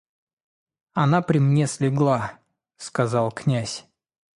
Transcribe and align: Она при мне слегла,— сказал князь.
Она 0.95 1.21
при 1.21 1.37
мне 1.37 1.67
слегла,— 1.67 2.39
сказал 2.77 3.31
князь. 3.31 3.85